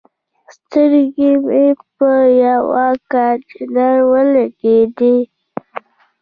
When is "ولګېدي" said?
4.11-5.17